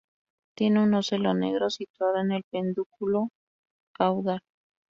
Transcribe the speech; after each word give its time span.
Tiene 0.57 0.81
un 0.81 0.95
ocelo 0.95 1.35
negro, 1.35 1.69
situado 1.69 2.21
en 2.21 2.31
el 2.31 2.43
pedúnculo 2.49 3.29
caudal. 3.93 4.41